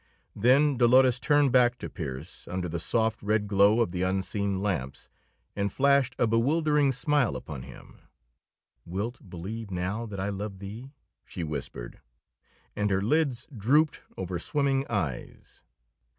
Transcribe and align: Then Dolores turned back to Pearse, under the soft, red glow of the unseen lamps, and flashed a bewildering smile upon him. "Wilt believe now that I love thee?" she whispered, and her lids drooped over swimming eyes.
Then 0.35 0.79
Dolores 0.79 1.19
turned 1.19 1.51
back 1.51 1.77
to 1.77 1.87
Pearse, 1.87 2.47
under 2.47 2.67
the 2.67 2.79
soft, 2.79 3.21
red 3.21 3.47
glow 3.47 3.81
of 3.81 3.91
the 3.91 4.01
unseen 4.01 4.59
lamps, 4.59 5.09
and 5.55 5.71
flashed 5.71 6.15
a 6.17 6.25
bewildering 6.25 6.91
smile 6.91 7.35
upon 7.35 7.61
him. 7.61 7.99
"Wilt 8.83 9.29
believe 9.29 9.69
now 9.69 10.07
that 10.07 10.19
I 10.19 10.29
love 10.29 10.57
thee?" 10.57 10.89
she 11.23 11.43
whispered, 11.43 11.99
and 12.75 12.89
her 12.89 13.03
lids 13.03 13.47
drooped 13.55 14.01
over 14.17 14.39
swimming 14.39 14.87
eyes. 14.89 15.61